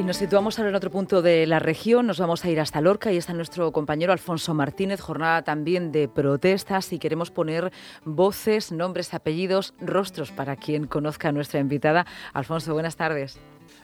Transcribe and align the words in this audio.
Y 0.00 0.02
nos 0.02 0.16
situamos 0.16 0.58
ahora 0.58 0.70
en 0.70 0.76
otro 0.76 0.90
punto 0.90 1.20
de 1.20 1.46
la 1.46 1.58
región, 1.58 2.06
nos 2.06 2.18
vamos 2.18 2.42
a 2.42 2.48
ir 2.48 2.58
hasta 2.58 2.80
Lorca 2.80 3.12
y 3.12 3.18
está 3.18 3.34
nuestro 3.34 3.70
compañero 3.70 4.14
Alfonso 4.14 4.54
Martínez, 4.54 4.98
jornada 4.98 5.42
también 5.42 5.92
de 5.92 6.08
protestas 6.08 6.94
y 6.94 6.98
queremos 6.98 7.30
poner 7.30 7.70
voces, 8.06 8.72
nombres, 8.72 9.12
apellidos, 9.12 9.74
rostros 9.78 10.32
para 10.32 10.56
quien 10.56 10.86
conozca 10.86 11.28
a 11.28 11.32
nuestra 11.32 11.60
invitada. 11.60 12.06
Alfonso, 12.32 12.72
buenas 12.72 12.96
tardes. 12.96 13.38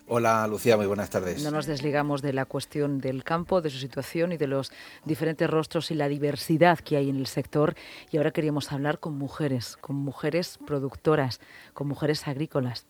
Hola 0.06 0.46
Lucía, 0.48 0.78
muy 0.78 0.86
buenas 0.86 1.10
tardes. 1.10 1.44
No 1.44 1.50
nos 1.50 1.66
desligamos 1.66 2.22
de 2.22 2.32
la 2.32 2.46
cuestión 2.46 2.98
del 2.98 3.22
campo, 3.22 3.60
de 3.60 3.68
su 3.68 3.76
situación 3.76 4.32
y 4.32 4.38
de 4.38 4.46
los 4.46 4.72
diferentes 5.04 5.50
rostros 5.50 5.90
y 5.90 5.96
la 5.96 6.08
diversidad 6.08 6.78
que 6.78 6.96
hay 6.96 7.10
en 7.10 7.16
el 7.16 7.26
sector. 7.26 7.74
Y 8.10 8.16
ahora 8.16 8.30
queríamos 8.30 8.72
hablar 8.72 9.00
con 9.00 9.18
mujeres, 9.18 9.76
con 9.82 9.96
mujeres 9.96 10.58
productoras, 10.64 11.40
con 11.74 11.88
mujeres 11.88 12.26
agrícolas. 12.26 12.86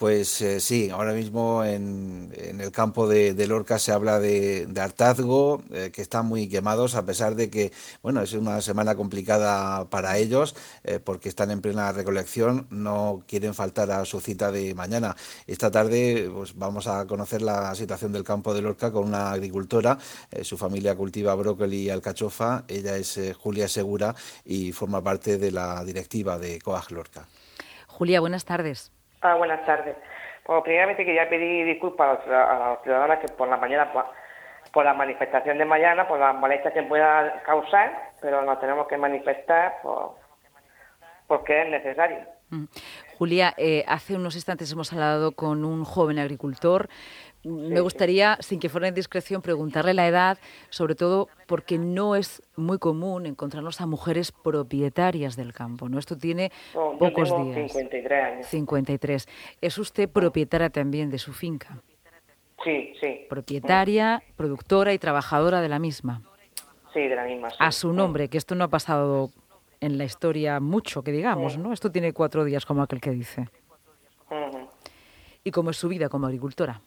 Pues 0.00 0.40
eh, 0.40 0.60
sí, 0.60 0.88
ahora 0.88 1.12
mismo 1.12 1.62
en, 1.62 2.32
el 2.34 2.72
campo 2.72 3.06
de, 3.06 3.34
Lorca 3.46 3.78
se 3.78 3.92
habla 3.92 4.18
de, 4.18 4.66
hartazgo, 4.80 5.62
eh, 5.70 5.90
que 5.92 6.00
están 6.00 6.24
muy 6.24 6.48
quemados, 6.48 6.94
a 6.94 7.04
pesar 7.04 7.34
de 7.34 7.50
que, 7.50 7.70
bueno, 8.02 8.22
es 8.22 8.32
una 8.32 8.62
semana 8.62 8.94
complicada 8.94 9.90
para 9.90 10.16
ellos, 10.16 10.56
eh, 10.84 11.00
porque 11.00 11.28
están 11.28 11.50
en 11.50 11.60
plena 11.60 11.92
recolección, 11.92 12.66
no 12.70 13.24
quieren 13.28 13.52
faltar 13.52 13.90
a 13.90 14.06
su 14.06 14.20
cita 14.20 14.50
de 14.50 14.74
mañana. 14.74 15.16
Esta 15.46 15.70
tarde 15.70 16.30
pues, 16.32 16.56
vamos 16.56 16.86
a 16.86 17.06
conocer 17.06 17.42
la 17.42 17.74
situación 17.74 18.10
del 18.10 18.24
campo 18.24 18.54
de 18.54 18.62
Lorca 18.62 18.90
con 18.90 19.04
una 19.06 19.32
agricultora, 19.32 19.98
su 20.40 20.56
familia 20.56 20.94
cultiva 20.94 21.34
brócoli 21.34 21.82
y 21.82 21.90
alcachofa, 21.90 22.64
ella 22.68 22.96
es 22.96 23.20
Julia 23.36 23.68
Segura 23.68 24.14
y 24.46 24.72
forma 24.72 25.04
parte 25.04 25.36
de 25.36 25.52
la 25.52 25.84
directiva 25.84 26.38
de 26.38 26.58
COAG 26.58 26.90
Lorca. 26.90 27.28
Julia, 27.86 28.20
buenas 28.20 28.46
tardes. 28.46 28.92
Ah, 29.22 29.34
buenas 29.34 29.64
tardes. 29.66 29.96
Pues 30.44 30.62
primeramente 30.62 31.04
quería 31.04 31.28
pedir 31.28 31.66
disculpas 31.66 32.20
a 32.26 32.70
los 32.70 32.82
ciudadanos 32.82 33.18
que 33.18 33.28
por 33.28 33.48
la 33.48 33.58
mañana, 33.58 33.92
por, 34.72 34.84
la 34.84 34.94
manifestación 34.94 35.58
de 35.58 35.66
mañana, 35.66 36.08
por 36.08 36.18
las 36.18 36.34
molestias 36.34 36.72
que 36.72 36.82
pueda 36.84 37.42
causar, 37.42 38.12
pero 38.22 38.40
nos 38.42 38.58
tenemos 38.60 38.88
que 38.88 38.96
manifestar 38.96 39.76
porque 41.26 41.62
es 41.62 41.68
necesario. 41.68 42.39
Mm. 42.50 42.64
Julia, 43.18 43.54
eh, 43.56 43.84
hace 43.86 44.16
unos 44.16 44.34
instantes 44.34 44.70
hemos 44.72 44.92
hablado 44.92 45.32
con 45.32 45.64
un 45.64 45.84
joven 45.84 46.18
agricultor 46.18 46.88
me 47.42 47.80
gustaría, 47.80 48.36
sin 48.40 48.60
que 48.60 48.68
fuera 48.68 48.88
en 48.88 48.94
discreción, 48.94 49.40
preguntarle 49.40 49.94
la 49.94 50.06
edad, 50.06 50.38
sobre 50.68 50.94
todo 50.94 51.28
porque 51.46 51.78
no 51.78 52.14
es 52.14 52.42
muy 52.56 52.78
común 52.78 53.24
encontrarnos 53.24 53.80
a 53.80 53.86
mujeres 53.86 54.30
propietarias 54.30 55.36
del 55.36 55.54
campo, 55.54 55.88
¿no? 55.88 55.98
Esto 55.98 56.18
tiene 56.18 56.52
pocos 56.72 57.30
días. 57.30 57.72
53 57.72 58.24
años. 58.24 58.46
53. 58.46 59.28
¿Es 59.62 59.78
usted 59.78 60.08
propietaria 60.10 60.68
también 60.68 61.08
de 61.10 61.18
su 61.18 61.32
finca? 61.32 61.82
Sí, 62.62 62.92
sí. 63.00 63.24
Propietaria, 63.30 64.22
productora 64.36 64.92
y 64.92 64.98
trabajadora 64.98 65.62
de 65.62 65.70
la 65.70 65.78
misma. 65.78 66.20
Sí, 66.92 67.00
de 67.00 67.16
la 67.16 67.24
misma. 67.24 67.48
A 67.58 67.72
su 67.72 67.94
nombre, 67.94 68.28
que 68.28 68.36
esto 68.36 68.54
no 68.54 68.64
ha 68.64 68.68
pasado 68.68 69.30
en 69.80 69.98
la 69.98 70.04
historia 70.04 70.60
mucho, 70.60 71.02
que 71.02 71.10
digamos, 71.10 71.56
¿no? 71.58 71.72
Esto 71.72 71.90
tiene 71.90 72.12
cuatro 72.12 72.44
días, 72.44 72.66
como 72.66 72.82
aquel 72.82 73.00
que 73.00 73.10
dice. 73.10 73.48
¿Y 75.42 75.50
cómo 75.50 75.70
es 75.70 75.76
su 75.76 75.88
vida 75.88 76.08
como 76.08 76.26
agricultora? 76.26 76.80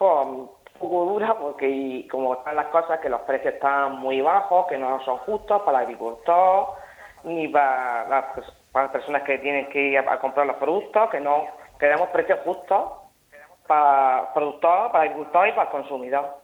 un 0.00 0.50
poco 0.78 1.04
dura 1.04 1.38
porque 1.38 2.08
como 2.10 2.34
están 2.34 2.56
las 2.56 2.68
cosas, 2.68 3.00
que 3.00 3.10
los 3.10 3.20
precios 3.22 3.52
están 3.54 3.98
muy 3.98 4.22
bajos, 4.22 4.66
que 4.66 4.78
no 4.78 4.98
son 5.04 5.18
justos 5.18 5.60
para 5.62 5.80
el 5.80 5.84
agricultor 5.84 6.68
ni 7.24 7.48
para 7.48 8.08
las, 8.08 8.24
para 8.72 8.86
las 8.86 8.92
personas 8.92 9.22
que 9.24 9.38
tienen 9.38 9.68
que 9.68 9.78
ir 9.78 9.98
a, 9.98 10.18
comprar 10.18 10.46
los 10.46 10.56
productos, 10.56 11.10
que 11.10 11.20
no 11.20 11.44
queremos 11.78 12.08
precios 12.08 12.38
justos 12.44 12.92
para 13.66 14.20
el 14.20 14.26
productor, 14.32 14.90
para 14.90 15.04
el 15.04 15.10
agricultor 15.10 15.48
y 15.48 15.52
para 15.52 15.64
el 15.64 15.68
consumidor. 15.68 16.39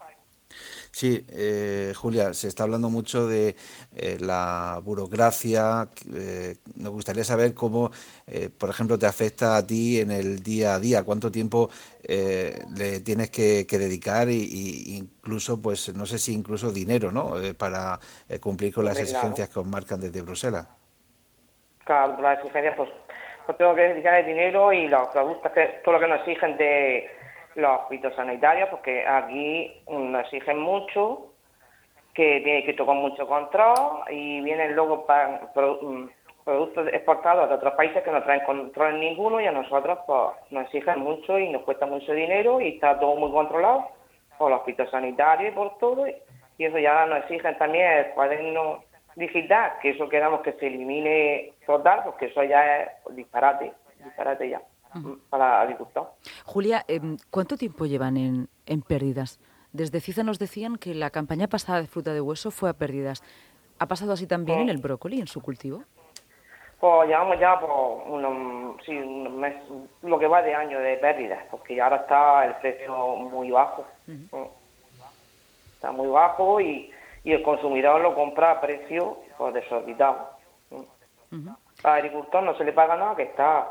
Sí, 0.97 1.27
eh, 1.31 1.93
Julia, 1.95 2.33
se 2.33 2.49
está 2.49 2.63
hablando 2.63 2.89
mucho 2.89 3.27
de 3.27 3.55
eh, 3.95 4.17
la 4.19 4.81
burocracia. 4.83 5.89
Eh, 6.15 6.55
nos 6.75 6.91
gustaría 6.91 7.23
saber 7.23 7.53
cómo, 7.53 7.91
por 8.59 8.71
ejemplo, 8.71 8.99
te 8.99 9.05
afecta 9.05 9.59
a 9.59 9.67
ti 9.67 10.01
en 10.01 10.11
el 10.11 10.43
día 10.43 10.75
a 10.75 10.81
día. 10.81 11.05
¿Cuánto 11.05 11.31
tiempo 11.31 11.69
le 12.09 13.01
tienes 13.01 13.29
que, 13.29 13.67
dedicar 13.69 14.31
y, 14.31 14.97
incluso, 14.97 15.61
pues, 15.61 15.95
no 15.95 16.07
sé 16.07 16.19
si 16.19 16.33
incluso 16.33 16.73
dinero, 16.73 17.13
¿no? 17.13 17.35
para 17.59 18.01
cumplir 18.41 18.73
con 18.73 18.87
las 18.87 18.99
exigencias 18.99 19.51
que 19.51 19.59
os 19.59 19.67
marcan 19.67 20.01
desde 20.01 20.23
Bruselas. 20.23 20.67
Claro, 21.85 22.23
las 22.23 22.39
exigencias, 22.39 22.75
pues, 22.75 22.89
tengo 23.59 23.75
que 23.75 23.83
dedicar 23.83 24.15
el 24.21 24.27
dinero 24.27 24.73
y 24.73 24.89
productos, 25.13 25.53
que, 25.53 25.81
todo 25.85 25.93
lo 25.93 26.01
que 26.01 26.09
nos 26.09 26.21
exigen 26.21 26.57
de 26.57 27.16
los 27.57 27.89
fitosanitarios, 27.89 28.69
porque 28.69 29.07
aquí 29.07 29.83
nos 29.89 30.25
exigen 30.25 30.59
mucho, 30.59 31.33
que 32.15 32.41
tiene 32.43 32.65
que 32.65 32.75
tocar 32.75 32.97
mucho 32.97 33.27
control 33.27 34.03
y 34.11 34.41
vienen 34.41 34.75
luego 34.75 35.05
para, 35.05 35.51
mm, 35.55 36.09
productos 36.45 36.89
exportados 36.89 37.49
de 37.49 37.57
otros 37.57 37.75
países 37.75 38.03
que 38.03 38.11
no 38.11 38.23
traen 38.23 38.45
control 38.45 39.01
ninguno 39.01 39.41
y 39.41 39.47
a 39.47 39.53
nosotros 39.53 39.99
pues, 40.07 40.21
nos 40.51 40.65
exigen 40.65 41.01
mucho 41.01 41.39
y 41.39 41.51
nos 41.51 41.63
cuesta 41.63 41.87
mucho 41.87 42.13
dinero 42.13 42.61
y 42.61 42.69
está 42.75 42.99
todo 42.99 43.17
muy 43.17 43.31
controlado 43.33 43.89
por 44.39 44.51
los 44.51 44.63
fitosanitarios 44.65 45.53
y 45.53 45.55
por 45.55 45.77
todo. 45.79 46.07
Y 46.07 46.65
eso 46.65 46.79
ya 46.79 47.05
nos 47.07 47.19
exigen 47.19 47.59
también 47.59 47.87
el 47.87 48.07
cuaderno 48.13 48.85
digital, 49.17 49.73
que 49.83 49.91
eso 49.91 50.09
queramos 50.09 50.41
que 50.41 50.53
se 50.53 50.69
elimine 50.69 51.53
total, 51.67 52.03
porque 52.05 52.27
eso 52.27 52.43
ya 52.45 52.83
es 52.83 52.91
disparate, 53.11 53.73
disparate 54.03 54.49
ya 54.49 54.63
para. 55.31 55.77
Julia, 56.45 56.85
em, 56.89 57.17
¿cuánto 57.31 57.57
tiempo 57.57 57.87
llevan 57.87 58.17
en, 58.17 58.49
en 58.67 58.83
pérdidas? 58.83 59.41
Desde 59.73 60.01
CISA 60.01 60.23
nos 60.23 60.39
decían 60.39 60.77
que 60.77 60.95
la 60.95 61.11
campaña 61.11 61.49
pasada 61.49 61.81
de 61.81 61.87
fruta 61.87 62.15
de 62.15 62.21
hueso 62.21 62.51
fue 62.51 62.71
a 62.71 62.73
pérdidas. 62.73 63.23
¿Ha 63.79 63.87
pasado 63.87 64.13
así 64.13 64.27
también 64.27 64.61
en 64.61 64.69
el 64.71 64.79
brócoli, 64.79 65.21
en 65.21 65.27
su 65.27 65.43
cultivo? 65.43 65.83
Pues 66.81 67.09
llevamos 67.09 67.39
ya 67.41 67.59
por 67.59 68.03
unos, 68.07 68.83
sí, 68.85 68.93
meses, 68.93 69.63
lo 70.03 70.19
que 70.19 70.27
va 70.27 70.43
de 70.43 70.55
año 70.55 70.79
de 70.79 70.97
pérdidas, 70.97 71.45
porque 71.51 71.81
ahora 71.81 71.97
está 71.97 72.45
el 72.47 72.55
precio 72.57 73.17
muy 73.17 73.51
bajo. 73.51 73.87
Está 75.75 75.91
muy 75.93 76.09
bajo 76.09 76.61
y, 76.61 76.91
y, 77.25 77.33
el 77.33 77.43
consumidor 77.43 78.01
lo 78.01 78.15
compra 78.15 78.53
a 78.53 78.61
precio 78.61 79.19
pues, 79.39 79.55
desorbitado. 79.55 80.31
Al 81.83 81.93
agricultor 81.93 82.43
no 82.43 82.57
se 82.57 82.65
le 82.65 82.73
paga 82.73 82.97
nada, 82.97 83.17
que 83.17 83.25
está 83.25 83.69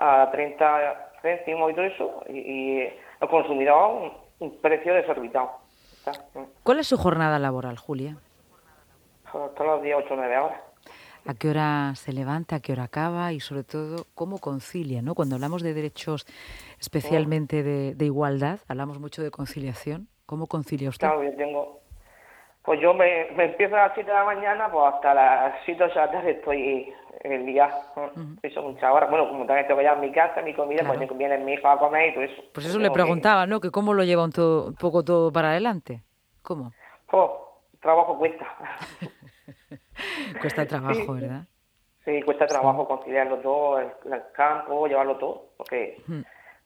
a 0.00 0.30
30 0.32 1.10
céntimos 1.22 1.70
y 1.70 1.74
todo 1.74 1.84
eso, 1.84 2.24
y, 2.28 2.80
el 2.80 3.28
consumidor 3.28 4.12
un, 4.40 4.58
precio 4.60 4.94
desorbitado. 4.94 5.50
¿Cuál 6.62 6.78
es 6.78 6.86
su 6.86 6.96
jornada 6.96 7.38
laboral, 7.38 7.76
Julia? 7.76 8.16
Todos 9.30 9.66
los 9.66 9.82
días 9.82 9.98
8 10.02 10.14
o 10.14 10.16
9 10.16 10.38
horas. 10.38 10.60
¿A 11.26 11.34
qué 11.34 11.50
hora 11.50 11.92
se 11.96 12.14
levanta, 12.14 12.56
a 12.56 12.60
qué 12.60 12.72
hora 12.72 12.84
acaba 12.84 13.34
y 13.34 13.40
sobre 13.40 13.62
todo 13.62 14.06
cómo 14.14 14.38
concilia? 14.38 15.02
¿no? 15.02 15.14
Cuando 15.14 15.34
hablamos 15.34 15.62
de 15.62 15.74
derechos 15.74 16.26
especialmente 16.80 17.62
de, 17.62 18.04
igualdad, 18.04 18.60
hablamos 18.66 18.98
mucho 18.98 19.22
de 19.22 19.30
conciliación. 19.30 20.08
¿Cómo 20.24 20.46
concilia 20.46 20.88
usted? 20.88 21.06
Claro, 21.06 21.22
yo 21.22 21.36
tengo... 21.36 21.79
Pues 22.70 22.80
yo 22.80 22.94
me, 22.94 23.22
empiezo 23.22 23.74
a 23.74 23.88
las 23.88 23.94
7 23.94 24.08
de 24.08 24.16
la 24.16 24.22
mañana, 24.22 24.70
pues 24.70 24.94
hasta 24.94 25.12
las 25.12 25.54
7 25.64 25.88
de 25.88 25.92
la 25.92 26.08
tarde 26.08 26.30
estoy 26.30 26.94
el 27.24 27.44
día. 27.44 27.68
Eso 28.44 28.62
muchas 28.62 28.92
horas. 28.92 29.10
Bueno, 29.10 29.28
como 29.28 29.44
también 29.44 29.66
tengo 29.66 29.82
ya 29.82 29.94
en 29.94 30.00
mi 30.00 30.12
casa, 30.12 30.40
mi 30.40 30.54
comida, 30.54 30.84
pues 30.86 31.00
me 31.00 31.06
viene 31.08 31.38
mi 31.38 31.54
hijo 31.54 31.66
a 31.66 31.80
comer 31.80 32.10
y 32.10 32.14
todo 32.14 32.22
eso. 32.22 32.42
Pues 32.54 32.66
eso 32.66 32.78
le 32.78 32.92
preguntaba, 32.92 33.44
¿no? 33.44 33.58
Que 33.58 33.72
cómo 33.72 33.92
lo 33.92 34.04
lleva 34.04 34.22
un, 34.22 34.30
un, 34.38 34.74
poco 34.76 35.02
todo 35.02 35.32
para 35.32 35.50
adelante. 35.50 36.04
¿Cómo? 36.42 36.72
Oh, 37.10 37.58
trabajo 37.80 38.16
cuesta. 38.16 38.46
cuesta 40.40 40.64
trabajo, 40.64 41.14
¿verdad? 41.14 41.46
Sí, 42.04 42.22
cuesta 42.22 42.46
trabajo 42.46 42.86
conciliarlo 42.86 43.38
todo, 43.38 43.80
el, 43.80 43.90
campo, 44.32 44.86
llevarlo 44.86 45.16
todo, 45.16 45.46
porque 45.56 46.00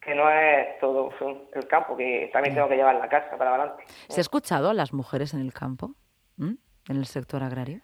que 0.04 0.14
no 0.14 0.28
es 0.28 0.78
todo 0.80 1.10
el 1.54 1.66
campo, 1.66 1.96
que 1.96 2.28
también 2.32 2.54
tengo 2.54 2.68
que 2.68 2.76
llevar 2.76 2.96
la 2.96 3.08
casa 3.08 3.38
para 3.38 3.54
adelante. 3.54 3.84
¿Se 4.08 4.20
ha 4.20 4.22
escuchado 4.22 4.68
a 4.68 4.74
las 4.74 4.92
mujeres 4.92 5.32
en 5.32 5.40
el 5.40 5.52
campo, 5.52 5.92
en 6.38 6.58
el 6.88 7.06
sector 7.06 7.42
agrario? 7.42 7.80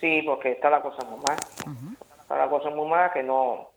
Sí, 0.00 0.22
porque 0.24 0.52
está 0.52 0.70
la 0.70 0.82
cosa 0.82 1.04
muy 1.06 1.20
mal. 1.20 1.36
Está 2.20 2.38
la 2.38 2.48
cosa 2.48 2.70
muy 2.70 2.88
mal 2.88 3.12
que 3.12 3.22
no 3.22 3.70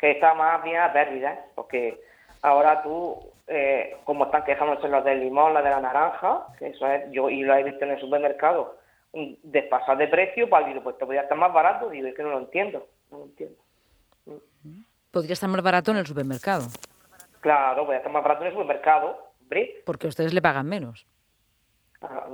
que 0.00 0.12
está 0.12 0.34
más 0.34 0.62
bien 0.64 0.80
a 0.80 0.92
pérdida, 0.92 1.38
porque 1.54 2.00
ahora 2.42 2.82
tú, 2.82 3.18
eh, 3.46 3.98
como 4.04 4.24
están 4.24 4.44
quejándose 4.44 4.88
los 4.88 5.04
del 5.04 5.20
limón, 5.20 5.52
la 5.52 5.62
de 5.62 5.70
la 5.70 5.80
naranja, 5.80 6.46
que 6.58 6.68
eso 6.68 6.86
es, 6.86 7.10
yo 7.12 7.28
y 7.28 7.42
lo 7.42 7.54
he 7.54 7.62
visto 7.62 7.84
en 7.84 7.90
el 7.92 8.00
supermercado, 8.00 8.78
un 9.12 9.38
despasar 9.42 9.98
de 9.98 10.08
precio, 10.08 10.48
para 10.48 10.66
pues, 10.66 10.80
pues 10.82 10.98
te 10.98 11.04
podría 11.04 11.22
estar 11.22 11.36
más 11.36 11.52
barato, 11.52 11.90
digo, 11.90 12.06
es 12.06 12.14
que 12.14 12.22
no 12.22 12.30
lo 12.30 12.38
entiendo, 12.38 12.88
no 13.10 13.18
lo 13.18 13.24
entiendo. 13.24 13.58
Podría 15.10 15.32
estar 15.34 15.50
más 15.50 15.62
barato 15.62 15.90
en 15.90 15.98
el 15.98 16.06
supermercado. 16.06 16.68
Claro, 17.40 17.82
podría 17.82 17.98
estar 17.98 18.12
más 18.12 18.22
barato 18.22 18.42
en 18.42 18.46
el 18.46 18.52
supermercado, 18.54 19.32
¿bre? 19.40 19.82
Porque 19.84 20.06
ustedes 20.06 20.32
le 20.32 20.40
pagan 20.40 20.66
menos. 20.66 21.06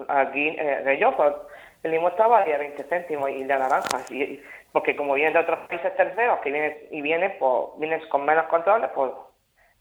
Aquí, 0.08 0.48
eh, 0.58 0.98
yo, 1.00 1.16
pues, 1.16 1.34
el 1.82 1.90
limón 1.92 2.12
estaba 2.12 2.40
a 2.40 2.44
20 2.44 2.82
céntimos 2.84 3.30
y 3.30 3.44
la 3.44 3.58
naranja. 3.58 4.00
Y, 4.10 4.40
porque 4.72 4.94
como 4.94 5.14
vienen 5.14 5.32
de 5.32 5.40
otros 5.40 5.66
países 5.68 5.96
terceros 5.96 6.40
que 6.40 6.52
vienen 6.52 6.76
y 6.90 7.00
vienen, 7.00 7.34
pues, 7.38 7.64
vienen 7.78 8.00
con 8.08 8.24
menos 8.24 8.46
controles, 8.46 8.90
pues 8.94 9.12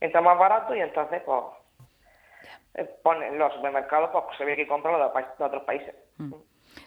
entra 0.00 0.20
más 0.20 0.38
barato 0.38 0.74
y 0.74 0.80
entonces, 0.80 1.22
pues, 1.24 1.42
eh, 2.74 2.84
ponen 3.02 3.38
los 3.38 3.52
supermercados, 3.54 4.10
pues 4.12 4.36
se 4.36 4.44
ve 4.44 4.56
que 4.56 4.66
compran 4.66 4.98
los 4.98 5.12
de, 5.12 5.44
otros 5.44 5.62
países. 5.64 5.94
Mm. 6.18 6.34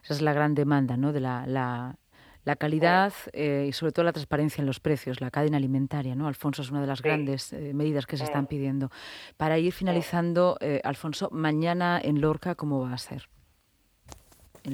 Esa 0.04 0.14
es 0.14 0.22
la 0.22 0.34
gran 0.34 0.54
demanda, 0.54 0.98
¿no? 0.98 1.12
De 1.14 1.20
la, 1.20 1.46
la, 1.48 1.96
la 2.46 2.56
calidad 2.56 3.14
eh, 3.34 3.66
y 3.70 3.72
sobre 3.74 3.92
todo 3.92 4.06
la 4.06 4.14
transparencia 4.14 4.62
en 4.62 4.68
los 4.68 4.80
precios, 4.80 5.22
la 5.22 5.32
cadena 5.32 5.58
alimentaria, 5.58 6.16
¿no? 6.16 6.28
Alfonso 6.28 6.62
es 6.62 6.72
una 6.72 6.82
de 6.82 6.88
las 6.88 7.02
grandes 7.02 7.54
eh, 7.54 7.74
medidas 7.74 8.06
que 8.06 8.18
se 8.18 8.24
están 8.24 8.48
pidiendo. 8.48 8.92
Para 9.38 9.58
ir 9.58 9.74
finalizando, 9.74 10.58
Alfonso, 10.84 11.30
mañana 11.32 12.00
en 12.04 12.22
Lorca, 12.22 12.56
¿cómo 12.56 12.82
va 12.82 12.94
a 12.94 12.98
ser? 12.98 13.30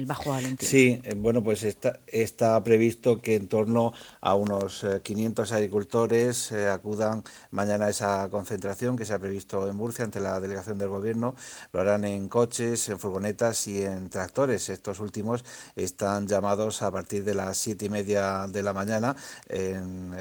El 0.00 0.06
Bajo 0.06 0.30
Valentín. 0.30 0.68
Sí, 0.68 1.00
eh, 1.04 1.14
bueno, 1.16 1.42
pues 1.42 1.64
está, 1.64 2.64
previsto 2.64 3.20
que 3.20 3.34
en 3.34 3.48
torno 3.48 3.92
a 4.20 4.34
unos 4.34 4.84
500 5.02 5.50
eh, 5.50 5.54
agricultores 5.54 6.52
eh, 6.52 6.68
acudan 6.68 7.22
mañana 7.50 7.86
a 7.86 7.90
esa 7.90 8.28
concentración 8.30 8.96
que 8.96 9.04
se 9.04 9.14
ha 9.14 9.18
previsto 9.18 9.68
en 9.68 9.76
Murcia 9.76 10.04
ante 10.04 10.20
la 10.20 10.40
delegación 10.40 10.78
del 10.78 10.88
Gobierno. 10.88 11.34
Lo 11.72 11.80
harán 11.80 12.04
en 12.04 12.28
coches, 12.28 12.88
en 12.88 12.98
furgonetas 12.98 13.66
y 13.66 13.82
en 13.82 14.08
tractores. 14.10 14.68
Estos 14.68 15.00
últimos 15.00 15.44
están 15.74 16.26
llamados 16.26 16.82
a 16.82 16.90
partir 16.90 17.24
de 17.24 17.34
las 17.34 17.56
siete 17.56 17.86
y 17.86 17.90
media 17.90 18.46
de 18.48 18.62
la 18.62 18.72
mañana 18.72 19.16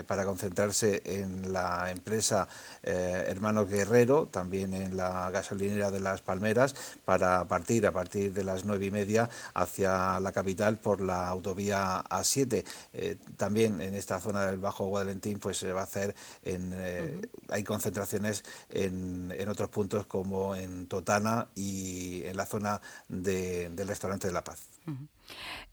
para 0.08 0.26
concentrarse 0.26 1.02
en 1.06 1.52
la 1.52 1.92
empresa 1.92 2.48
Hermano 2.84 3.66
Guerrero, 3.66 4.28
también 4.28 4.74
en 4.74 4.98
la 4.98 5.30
gasolinera 5.32 5.92
de 5.92 6.00
Las 6.00 6.22
Palmeras, 6.22 6.76
para 7.04 7.46
partir 7.46 7.86
a 7.86 7.92
partir 7.92 8.34
de 8.34 8.44
las 8.44 8.66
nueve 8.66 8.86
y 8.86 8.92
media 8.92 9.30
hacia 9.66 10.20
la 10.20 10.32
capital 10.32 10.78
por 10.78 11.02
la 11.02 11.28
autovía 11.28 12.02
A7. 12.10 12.64
Eh, 12.94 13.18
también 13.38 13.82
en 13.82 13.94
esta 13.94 14.20
zona 14.20 14.46
del 14.46 14.60
Bajo 14.60 14.86
Guadalentín 14.86 15.40
pues 15.40 15.58
se 15.58 15.74
va 15.74 15.82
a 15.82 15.84
hacer, 15.84 16.16
en, 16.44 16.72
eh, 16.74 17.22
hay 17.50 17.64
concentraciones 17.64 18.44
en, 18.70 19.34
en, 19.38 19.50
otros 19.50 19.70
puntos 19.70 20.06
como 20.06 20.56
en 20.56 20.88
Totana 20.88 21.48
y 21.56 22.24
en 22.26 22.38
la 22.38 22.46
zona 22.46 22.82
del 23.08 23.88
restaurante 23.88 24.28
de 24.28 24.34
La 24.34 24.44
Paz. 24.44 24.70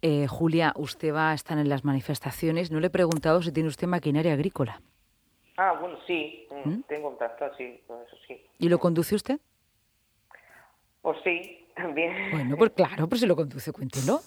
Eh, 0.01 0.27
Julia, 0.27 0.73
usted 0.77 1.15
va 1.15 1.31
a 1.31 1.35
estar 1.35 1.59
en 1.59 1.69
las 1.69 1.85
manifestaciones. 1.85 2.71
No 2.71 2.81
le 2.81 2.89
he 2.89 2.91
preguntado 2.91 3.43
si 3.43 3.53
tiene 3.53 3.69
usted 3.69 3.87
maquinaria 3.87 4.33
agrícola. 4.33 4.81
Ah, 5.57 5.77
bueno, 5.79 5.99
sí, 6.07 6.47
mm, 6.51 6.69
¿Mm? 6.69 6.83
tengo 6.85 7.11
un 7.11 7.19
tractor, 7.19 7.53
sí, 7.57 7.81
eso 7.87 8.17
sí. 8.27 8.41
¿Y 8.59 8.69
lo 8.69 8.79
conduce 8.79 9.15
usted? 9.15 9.39
Pues 11.03 11.19
sí, 11.25 11.62
bueno, 12.33 12.57
pues 12.57 12.71
claro, 12.73 13.09
pues 13.09 13.21
si 13.21 13.27
lo 13.27 13.37
conduce, 13.37 13.73
cuéntelo. 13.73 14.21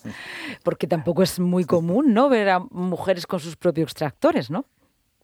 Porque 0.63 0.88
tampoco 0.88 1.24
es 1.24 1.39
muy 1.39 1.65
común, 1.65 2.13
¿no? 2.13 2.30
Ver 2.30 2.50
a 2.50 2.59
mujeres 2.59 3.27
con 3.27 3.39
sus 3.39 3.56
propios 3.56 3.94
tractores, 3.94 4.50
¿no? 4.50 4.65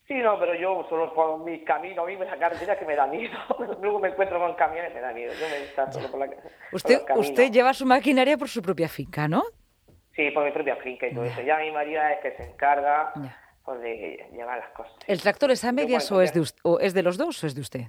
Sí, 0.07 0.15
no, 0.17 0.37
pero 0.37 0.53
yo 0.55 0.85
solo 0.89 1.13
por 1.13 1.39
mi 1.39 1.63
camino, 1.63 2.03
a 2.03 2.05
mí 2.05 2.17
me 2.17 2.25
la 2.25 2.37
carretera 2.37 2.77
que 2.77 2.85
me 2.85 2.95
da 2.95 3.07
miedo. 3.07 3.37
Luego 3.81 3.99
me 3.99 4.09
encuentro 4.09 4.39
con 4.39 4.55
camiones, 4.55 4.93
me 4.93 4.99
da 4.99 5.13
miedo. 5.13 5.31
Yo 5.33 5.45
me 5.47 5.91
solo 5.93 6.11
por 6.11 6.19
la 6.19 6.29
Usted, 6.73 7.01
usted 7.15 7.51
lleva 7.51 7.73
su 7.73 7.85
maquinaria 7.85 8.37
por 8.37 8.49
su 8.49 8.61
propia 8.61 8.89
finca, 8.89 9.27
¿no? 9.27 9.43
Sí, 10.13 10.29
por 10.31 10.43
mi 10.43 10.51
propia 10.51 10.75
finca 10.77 11.07
y 11.07 11.13
todo 11.13 11.23
eso. 11.23 11.41
Ya 11.41 11.59
mi 11.59 11.71
marido 11.71 12.01
es 12.01 12.19
que 12.21 12.35
se 12.35 12.51
encarga 12.51 13.13
pues, 13.63 13.79
de 13.79 14.27
llevar 14.33 14.59
las 14.59 14.69
cosas. 14.71 14.93
¿El 15.07 15.21
tractor 15.21 15.51
es 15.51 15.63
a 15.63 15.71
medias 15.71 16.11
o 16.11 16.21
es, 16.21 16.33
de, 16.33 16.45
o 16.63 16.79
es 16.79 16.93
de 16.93 17.03
los 17.03 17.17
dos 17.17 17.41
o 17.43 17.47
es 17.47 17.55
de 17.55 17.61
usted? 17.61 17.81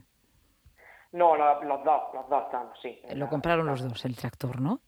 No, 1.12 1.37
los 1.37 1.85
dos, 1.85 2.03
los 2.14 2.29
dos 2.29 2.44
estamos, 2.44 2.79
sí. 2.81 3.00
Lo 3.14 3.29
compraron 3.29 3.67
los 3.67 3.87
dos, 3.87 4.05
el 4.05 4.17
tractor, 4.17 4.61
¿no? 4.61 4.81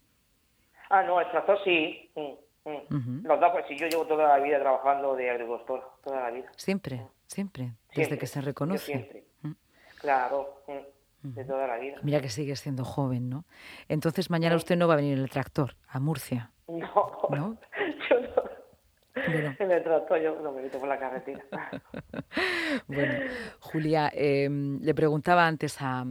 Ah, 0.89 1.03
no, 1.03 1.19
el 1.19 1.29
tractor 1.29 1.59
sí. 1.63 2.11
Mm, 2.15 2.95
mm. 2.95 3.25
Los 3.25 3.39
dos, 3.39 3.51
pues 3.51 3.65
sí, 3.67 3.77
yo 3.77 3.87
llevo 3.87 4.05
toda 4.05 4.27
la 4.27 4.43
vida 4.43 4.59
trabajando 4.59 5.15
de 5.15 5.29
agricultor, 5.29 5.97
toda 6.03 6.21
la 6.21 6.31
vida. 6.31 6.51
Siempre, 6.55 6.97
mm. 6.97 7.09
siempre, 7.27 7.71
desde 7.95 8.17
que 8.17 8.27
se 8.27 8.41
reconoce. 8.41 8.85
Siempre. 8.85 9.25
Claro, 9.99 10.61
de 11.21 11.45
toda 11.45 11.67
la 11.67 11.77
vida. 11.77 11.97
Mira 12.03 12.21
que 12.21 12.29
sigue 12.29 12.55
siendo 12.55 12.83
joven, 12.83 13.29
¿no? 13.29 13.45
Entonces 13.87 14.29
mañana 14.29 14.55
usted 14.55 14.77
no 14.77 14.87
va 14.87 14.93
a 14.93 14.97
venir 14.97 15.17
en 15.17 15.23
el 15.23 15.29
tractor 15.29 15.75
a 15.87 15.99
Murcia. 15.99 16.51
No, 16.67 17.19
¿no? 17.29 17.57
yo 18.09 18.21
no. 18.21 18.55
En 19.59 19.71
el 19.71 19.83
tractor 19.83 20.21
yo 20.21 20.39
no 20.41 20.51
me 20.51 20.63
meto 20.63 20.79
por 20.79 20.89
la 20.89 20.99
carretera. 20.99 21.43
bueno, 22.87 23.13
Julia, 23.59 24.11
em, 24.13 24.79
le 24.81 24.93
preguntaba 24.93 25.47
antes 25.47 25.77
a, 25.81 26.05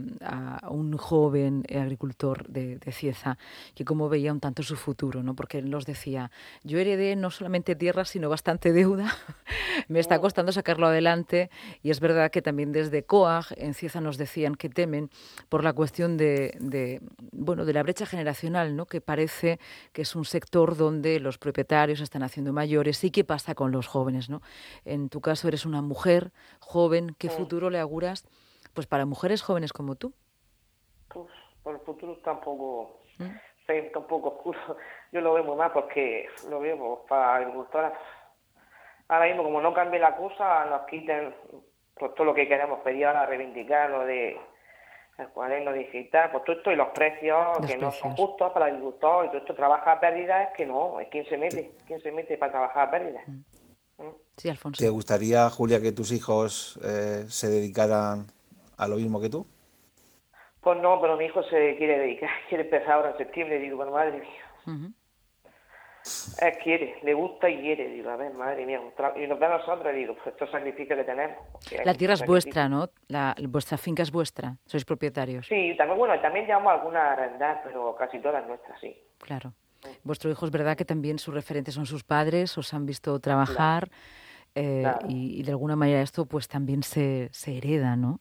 un 0.69 0.97
joven 0.97 1.63
agricultor 1.69 2.47
de, 2.47 2.79
Cieza 2.91 3.37
que 3.73 3.83
cómo 3.83 4.09
veía 4.09 4.31
un 4.31 4.39
tanto 4.39 4.63
su 4.63 4.75
futuro, 4.75 5.23
¿no? 5.23 5.35
Porque 5.35 5.57
él 5.57 5.69
nos 5.69 5.85
decía, 5.85 6.31
yo 6.63 6.79
heredé 6.79 7.15
no 7.15 7.29
solamente 7.29 7.75
tierra, 7.75 8.05
sino 8.05 8.29
bastante 8.29 8.71
deuda, 8.71 9.13
me 9.87 9.99
está 9.99 10.17
mm. 10.17 10.21
costando 10.21 10.51
sacarlo 10.51 10.87
adelante 10.87 11.49
y 11.83 11.89
es 11.89 11.99
verdad 11.99 12.31
que 12.31 12.41
también 12.41 12.71
desde 12.71 13.03
COAG 13.03 13.47
en 13.57 13.73
Cieza 13.73 14.01
nos 14.01 14.17
decían 14.17 14.55
que 14.55 14.69
temen 14.69 15.09
por 15.49 15.63
la 15.63 15.73
cuestión 15.73 16.17
de, 16.17 17.01
bueno, 17.31 17.65
de 17.65 17.73
la 17.73 17.83
brecha 17.83 18.05
generacional, 18.05 18.75
¿no? 18.75 18.85
Que 18.85 19.01
parece 19.01 19.59
que 19.91 20.03
es 20.03 20.15
un 20.15 20.25
sector 20.25 20.77
donde 20.77 21.19
los 21.19 21.37
propietarios 21.37 22.01
están 22.01 22.23
haciendo 22.23 22.53
mayores 22.53 23.03
y 23.03 23.11
qué 23.11 23.23
pasa 23.23 23.55
con 23.55 23.71
los 23.71 23.87
jóvenes, 23.87 24.29
¿no? 24.29 24.41
En 24.85 25.09
tu 25.09 25.21
caso 25.21 25.47
eres 25.47 25.65
una 25.65 25.81
mujer 25.81 25.94
joven, 26.59 27.15
¿qué 27.17 27.29
futuro 27.29 27.69
le 27.69 27.79
auguras 27.79 28.25
pues 28.73 28.87
para 28.87 29.05
mujeres 29.05 29.41
jóvenes 29.41 29.73
como 29.73 29.95
tú? 29.95 30.13
Pues 31.07 31.27
por 31.63 31.75
el 31.75 31.81
futuro 31.81 32.15
tampoco, 32.23 32.99
¿Mm? 33.17 33.91
tampoco 33.93 34.29
oscuro. 34.29 34.59
Yo 35.11 35.21
lo 35.21 35.33
veo 35.33 35.43
muy 35.43 35.55
mal 35.55 35.71
porque 35.71 36.27
lo 36.49 36.59
veo 36.59 36.77
pues, 36.77 36.99
para 37.09 37.35
agricultoras. 37.35 37.93
Ahora 39.07 39.25
mismo, 39.27 39.43
como 39.43 39.61
no 39.61 39.73
cambie 39.73 39.99
la 39.99 40.15
cosa, 40.15 40.65
nos 40.65 40.85
quiten 40.87 41.33
pues, 41.95 42.13
todo 42.15 42.25
lo 42.25 42.33
que 42.33 42.47
queremos 42.47 42.79
pedir 42.81 43.05
ahora, 43.05 43.25
reivindicar 43.25 43.89
lo 43.89 44.05
de 44.05 44.37
el 45.17 45.29
cuaderno 45.29 45.71
digital, 45.71 46.29
pues 46.31 46.43
todo 46.43 46.57
esto 46.57 46.71
y 46.71 46.75
los 46.75 46.89
precios 46.89 47.57
que 47.65 47.77
no 47.77 47.91
son 47.91 48.15
justos 48.17 48.51
para 48.51 48.67
el 48.67 48.73
agricultor 48.73 49.25
y 49.25 49.27
todo 49.29 49.37
esto 49.37 49.55
trabaja 49.55 49.93
a 49.93 49.99
pérdidas, 49.99 50.49
es 50.49 50.57
que 50.57 50.65
no, 50.65 50.99
es 50.99 51.07
quien 51.07 51.25
se 51.25 51.37
mete, 51.37 51.71
quién 51.87 52.01
se 52.01 52.11
mete 52.11 52.37
para 52.37 52.51
trabajar 52.51 52.87
a 52.87 52.91
pérdidas. 52.91 53.27
Mm. 53.27 53.39
Sí, 54.37 54.49
Alfonso. 54.49 54.83
¿Te 54.83 54.89
gustaría, 54.89 55.49
Julia, 55.49 55.81
que 55.81 55.91
tus 55.91 56.11
hijos 56.11 56.79
eh, 56.83 57.25
se 57.27 57.47
dedicaran 57.47 58.27
a 58.77 58.87
lo 58.87 58.97
mismo 58.97 59.21
que 59.21 59.29
tú? 59.29 59.45
Pues 60.61 60.81
no, 60.81 60.99
pero 60.99 61.15
mi 61.15 61.25
hijo 61.25 61.43
se 61.43 61.75
quiere 61.77 61.99
dedicar, 61.99 62.29
quiere 62.49 62.63
empezar 62.63 62.91
ahora 62.91 63.11
en 63.11 63.17
septiembre, 63.17 63.59
digo, 63.59 63.77
bueno, 63.77 63.91
madre 63.91 64.19
mía. 64.19 64.91
Él 66.41 66.53
quiere, 66.63 66.99
le 67.01 67.13
gusta 67.13 67.49
y 67.49 67.59
quiere. 67.59 67.89
Digo, 67.89 68.09
a 68.09 68.15
ver, 68.15 68.33
madre 68.33 68.65
mía, 68.65 68.79
y 69.15 69.27
nos 69.27 69.39
ve 69.39 69.45
a 69.45 69.57
nosotros, 69.57 69.95
digo, 69.95 70.13
pues 70.15 70.27
estos 70.27 70.51
sacrificios 70.51 70.99
que 70.99 71.03
tenemos. 71.03 71.37
La 71.83 71.95
tierra 71.95 72.13
es 72.13 72.25
vuestra, 72.25 72.69
¿no? 72.69 72.89
La, 73.07 73.35
vuestra 73.47 73.77
finca 73.77 74.03
es 74.03 74.11
vuestra, 74.11 74.55
sois 74.65 74.85
propietarios. 74.85 75.47
Sí, 75.47 75.73
también, 75.77 75.97
bueno, 75.97 76.19
también 76.21 76.45
llevamos 76.45 76.73
alguna 76.73 77.13
arrendar, 77.13 77.61
pero 77.63 77.95
casi 77.95 78.19
todas 78.19 78.45
nuestras, 78.47 78.79
sí. 78.79 78.95
Claro. 79.17 79.53
Vuestro 80.03 80.29
hijo 80.29 80.45
es 80.45 80.51
verdad 80.51 80.77
que 80.77 80.85
también 80.85 81.19
sus 81.19 81.33
referentes 81.33 81.73
son 81.73 81.85
sus 81.85 82.03
padres, 82.03 82.57
os 82.57 82.73
han 82.73 82.85
visto 82.85 83.19
trabajar 83.19 83.89
eh, 84.55 84.85
y, 85.09 85.43
de 85.43 85.51
alguna 85.51 85.75
manera 85.75 86.01
esto 86.01 86.25
pues 86.25 86.47
también 86.47 86.81
se, 86.81 87.29
se 87.31 87.57
hereda, 87.57 87.95
¿no? 87.95 88.19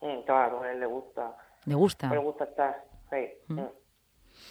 Mm, 0.00 0.22
claro, 0.24 0.62
a 0.62 0.72
él 0.72 0.80
le 0.80 0.86
gusta. 0.86 1.36
¿Le 1.64 1.74
gusta? 1.74 2.08
Le 2.10 2.18
gusta 2.18 2.44
estar, 2.44 2.84
sí. 3.10 3.28
Mm. 3.48 3.60
Mm. 3.60 3.70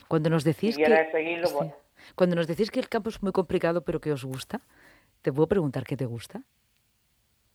Cuando 0.08 0.30
nos 0.30 0.44
decís 0.44 0.78
que... 0.78 1.10
seguirlo, 1.12 1.50
pues, 1.58 1.72
cuando 2.16 2.36
nos 2.36 2.48
decís 2.48 2.70
que 2.70 2.80
el 2.80 2.90
campo 2.90 3.10
es 3.10 3.22
muy 3.24 3.32
complicado, 3.32 3.84
pero 3.84 4.00
que 4.00 4.12
os 4.12 4.26
gusta, 4.26 4.62
¿te 5.22 5.32
puedo 5.32 5.48
preguntar 5.48 5.84
qué 5.84 5.96
te 5.96 6.06
gusta? 6.06 6.42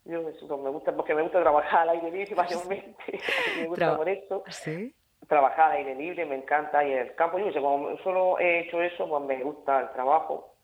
Yo 0.04 0.22
me 0.22 0.70
gusta 0.70 0.94
porque 0.94 1.14
me 1.14 1.22
gusta 1.22 1.40
trabajar 1.40 1.80
al 1.80 1.90
aire 1.90 2.10
libre, 2.10 2.34
básicamente. 2.36 2.96
me 3.60 3.66
gusta 3.66 3.96
por 3.96 4.08
eso. 4.08 4.44
¿Sí? 4.48 4.94
Trabajar 5.28 5.72
al 5.72 5.78
aire 5.78 5.94
libre, 5.94 6.24
me 6.24 6.36
encanta. 6.36 6.84
Y 6.86 6.92
el 6.92 7.14
campo, 7.16 7.38
yo 7.38 7.52
sé, 7.52 7.60
como 7.60 7.96
solo 7.98 8.38
he 8.38 8.60
hecho 8.60 8.80
eso, 8.80 9.08
pues 9.08 9.24
me 9.24 9.42
gusta 9.42 9.80
el 9.80 9.92
trabajo. 9.92 10.55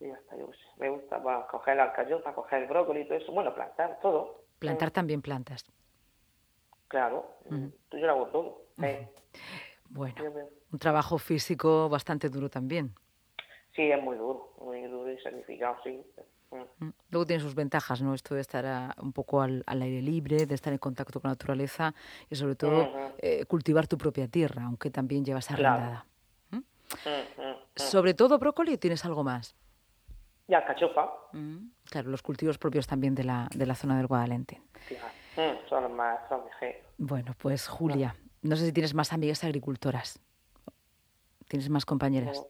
Y 0.00 0.10
hasta 0.10 0.36
yo. 0.36 0.50
Me 0.78 0.90
gusta 0.90 1.22
para 1.22 1.46
coger 1.46 1.76
la 1.76 1.84
alcayota, 1.84 2.34
coger 2.34 2.62
el 2.62 2.68
brócoli 2.68 3.00
y 3.00 3.08
todo 3.08 3.18
eso. 3.18 3.32
Bueno, 3.32 3.54
plantar, 3.54 3.98
todo. 4.00 4.44
Plantar 4.58 4.90
también 4.90 5.22
plantas. 5.22 5.64
Claro, 6.88 7.26
yo 7.50 7.98
lo 7.98 8.10
hago 8.10 8.26
todo. 8.28 8.62
Bueno, 9.88 10.16
un 10.72 10.78
trabajo 10.78 11.18
físico 11.18 11.88
bastante 11.88 12.28
duro 12.28 12.48
también. 12.48 12.94
Sí, 13.74 13.90
es 13.90 14.02
muy 14.02 14.16
duro, 14.16 14.54
muy 14.60 14.82
duro 14.82 15.12
y 15.12 15.18
sacrificado, 15.20 15.76
sí. 15.84 16.02
Luego 17.10 17.26
tiene 17.26 17.42
sus 17.42 17.54
ventajas, 17.54 18.00
¿no? 18.02 18.14
Esto 18.14 18.34
de 18.34 18.40
estar 18.40 18.94
un 19.02 19.12
poco 19.12 19.42
al, 19.42 19.64
aire 19.66 20.00
libre, 20.00 20.46
de 20.46 20.54
estar 20.54 20.72
en 20.72 20.78
contacto 20.78 21.20
con 21.20 21.28
la 21.28 21.32
naturaleza 21.32 21.94
y 22.30 22.36
sobre 22.36 22.54
todo 22.54 22.88
eh, 23.18 23.44
cultivar 23.46 23.86
tu 23.86 23.98
propia 23.98 24.28
tierra, 24.28 24.64
aunque 24.64 24.90
también 24.90 25.24
llevas 25.24 25.50
arrendada. 25.50 26.06
¿Mm? 26.50 26.58
Sobre 27.76 28.14
todo 28.14 28.38
brócoli, 28.38 28.74
¿o 28.74 28.78
tienes 28.78 29.04
algo 29.04 29.22
más? 29.22 29.54
Y 30.48 30.54
alcachofa. 30.54 31.10
Claro, 31.84 32.10
los 32.10 32.22
cultivos 32.22 32.58
propios 32.58 32.86
también 32.86 33.14
de 33.14 33.24
la, 33.24 33.48
de 33.54 33.66
la 33.66 33.74
zona 33.74 33.96
del 33.96 34.06
Guadalente. 34.06 34.60
son 35.68 35.82
los 35.82 35.92
más, 35.92 36.18
son 36.28 36.42
Bueno, 36.98 37.34
pues 37.38 37.68
Julia, 37.68 38.16
no 38.42 38.56
sé 38.56 38.66
si 38.66 38.72
tienes 38.72 38.94
más 38.94 39.12
amigas 39.12 39.44
agricultoras. 39.44 40.20
¿Tienes 41.48 41.68
más 41.68 41.84
compañeras? 41.84 42.44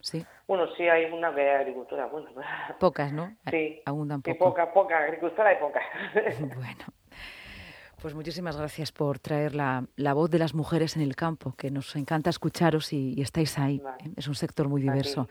Sí. 0.00 0.24
Bueno, 0.46 0.68
sí, 0.76 0.84
hay 0.88 1.06
una 1.06 1.34
que 1.34 1.52
es 1.52 1.60
agricultora. 1.60 2.06
Bueno, 2.06 2.30
pocas, 2.78 3.12
¿no? 3.12 3.34
Sí. 3.50 3.82
Abundan 3.84 4.22
poco. 4.22 4.38
pocas, 4.38 4.68
pocas. 4.68 5.02
Agricultora 5.02 5.50
hay 5.50 5.56
pocas. 5.56 5.82
bueno. 6.54 6.84
Pues 8.06 8.14
muchísimas 8.14 8.56
gracias 8.56 8.92
por 8.92 9.18
traer 9.18 9.56
la, 9.56 9.84
voz 10.14 10.30
de 10.30 10.38
las 10.38 10.54
mujeres 10.54 10.94
en 10.94 11.02
el 11.02 11.16
campo, 11.16 11.56
que 11.56 11.72
nos 11.72 11.96
encanta 11.96 12.30
escucharos 12.30 12.92
y, 12.92 13.20
estáis 13.20 13.58
ahí. 13.58 13.82
¿eh? 13.98 14.12
Es 14.14 14.28
un 14.28 14.36
sector 14.36 14.68
muy 14.68 14.80
diverso. 14.80 15.28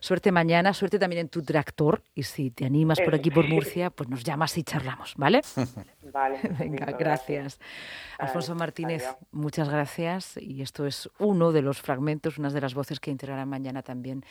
Suerte 0.00 0.32
mañana, 0.32 0.74
suerte 0.74 0.98
también 0.98 1.20
en 1.20 1.28
tu 1.28 1.42
tractor 1.42 2.02
y 2.16 2.24
si 2.24 2.50
te 2.50 2.66
animas 2.66 2.98
por 3.00 3.14
aquí 3.14 3.30
por 3.30 3.46
Murcia, 3.48 3.90
pues 3.90 4.08
nos 4.08 4.24
llamas 4.24 4.58
y 4.58 4.64
charlamos, 4.64 5.14
¿vale? 5.16 5.40
Vale. 6.12 6.40
Venga, 6.58 6.86
gracias. 6.98 7.60
Alfonso 8.18 8.56
Martínez, 8.56 9.04
muchas 9.30 9.68
gracias 9.68 10.36
y 10.36 10.62
esto 10.62 10.84
es 10.84 11.08
uno 11.20 11.52
de 11.52 11.62
los 11.62 11.80
fragmentos, 11.80 12.38
una 12.38 12.50
de 12.50 12.60
las 12.60 12.74
voces 12.74 12.98
que 12.98 13.12
integrarán 13.12 13.48
mañana 13.48 13.82
también 13.82 14.24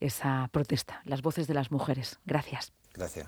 esa 0.00 0.48
protesta, 0.52 1.02
las 1.04 1.20
voces 1.20 1.46
de 1.48 1.52
las 1.52 1.70
mujeres. 1.70 2.18
Gracias. 2.24 2.72
Gracias. 2.94 3.20